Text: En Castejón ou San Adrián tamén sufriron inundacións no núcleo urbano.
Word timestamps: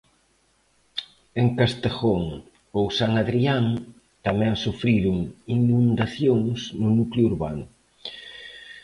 En 1.41 1.47
Castejón 1.59 2.23
ou 2.77 2.85
San 2.97 3.11
Adrián 3.23 3.65
tamén 4.25 4.53
sufriron 4.65 5.15
inundacións 5.57 6.59
no 6.81 6.89
núcleo 6.97 7.25
urbano. 7.31 7.65